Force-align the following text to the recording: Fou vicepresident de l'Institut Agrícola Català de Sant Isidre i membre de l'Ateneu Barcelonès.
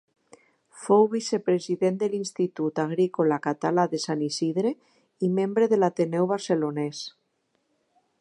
Fou 0.85 1.03
vicepresident 1.09 1.99
de 2.03 2.09
l'Institut 2.13 2.81
Agrícola 2.83 3.37
Català 3.45 3.85
de 3.91 3.99
Sant 4.07 4.23
Isidre 4.29 4.73
i 5.27 5.33
membre 5.37 5.69
de 5.75 5.79
l'Ateneu 5.83 6.27
Barcelonès. 6.33 7.05